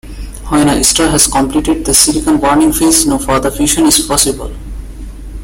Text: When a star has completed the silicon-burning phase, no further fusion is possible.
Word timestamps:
When 0.49 0.67
a 0.67 0.83
star 0.83 1.09
has 1.09 1.27
completed 1.27 1.85
the 1.85 1.93
silicon-burning 1.93 2.73
phase, 2.73 3.05
no 3.05 3.19
further 3.19 3.51
fusion 3.51 3.85
is 3.85 3.99
possible. 3.99 4.51